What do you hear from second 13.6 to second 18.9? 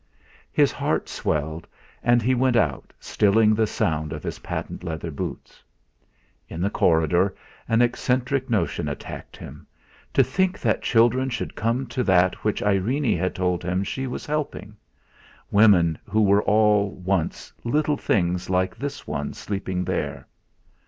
him she was helping! Women who were all, once, little things like